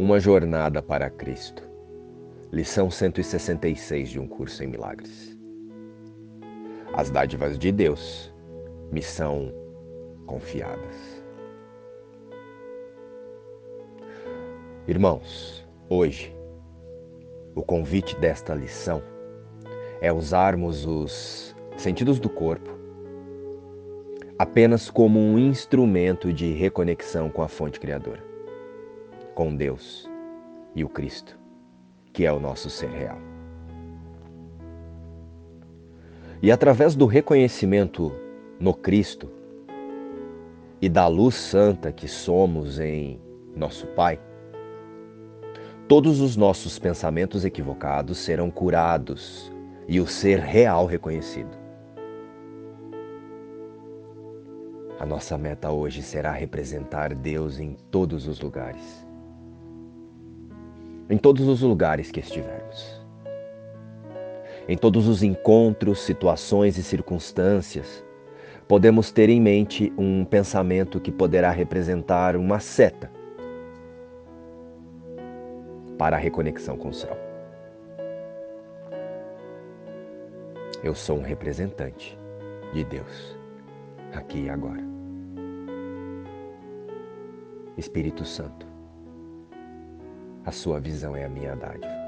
[0.00, 1.62] Uma jornada para Cristo.
[2.50, 5.38] Lição 166 de um curso em milagres.
[6.94, 8.32] As dádivas de Deus
[8.90, 9.52] me são
[10.24, 11.22] confiadas.
[14.88, 16.34] Irmãos, hoje
[17.54, 19.02] o convite desta lição
[20.00, 22.70] é usarmos os sentidos do corpo
[24.38, 28.29] apenas como um instrumento de reconexão com a fonte criadora
[29.34, 30.08] com Deus
[30.74, 31.38] e o Cristo,
[32.12, 33.18] que é o nosso ser real.
[36.42, 38.12] E através do reconhecimento
[38.58, 39.30] no Cristo
[40.80, 43.20] e da luz santa que somos em
[43.54, 44.18] nosso Pai,
[45.86, 49.52] todos os nossos pensamentos equivocados serão curados
[49.86, 51.58] e o ser real reconhecido.
[54.98, 59.09] A nossa meta hoje será representar Deus em todos os lugares
[61.10, 63.00] em todos os lugares que estivermos.
[64.68, 68.04] Em todos os encontros, situações e circunstâncias,
[68.68, 73.10] podemos ter em mente um pensamento que poderá representar uma seta
[75.98, 77.18] para a reconexão com o céu.
[80.84, 82.16] Eu sou um representante
[82.72, 83.36] de Deus,
[84.14, 84.80] aqui e agora.
[87.76, 88.69] Espírito Santo,
[90.44, 92.00] a sua visão é a minha dádiva.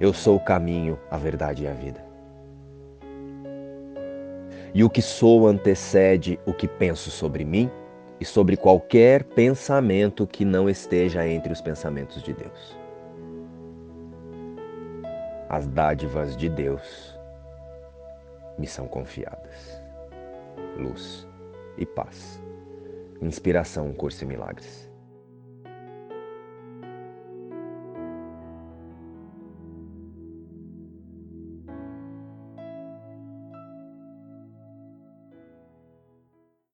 [0.00, 2.04] Eu sou o caminho, a verdade e a vida.
[4.74, 7.70] E o que sou antecede o que penso sobre mim
[8.20, 12.76] e sobre qualquer pensamento que não esteja entre os pensamentos de Deus.
[15.48, 17.16] As dádivas de Deus
[18.58, 19.80] me são confiadas.
[20.76, 21.28] Luz
[21.78, 22.42] e paz.
[23.22, 24.93] Inspiração, Curso em Milagres.